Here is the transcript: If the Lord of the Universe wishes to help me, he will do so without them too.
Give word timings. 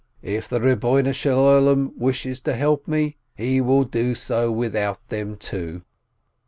If 0.23 0.49
the 0.49 0.57
Lord 0.57 0.71
of 0.71 0.81
the 0.81 1.11
Universe 1.53 1.91
wishes 1.95 2.41
to 2.41 2.55
help 2.55 2.87
me, 2.87 3.17
he 3.35 3.61
will 3.61 3.83
do 3.83 4.15
so 4.15 4.51
without 4.51 5.07
them 5.09 5.37
too. 5.37 5.83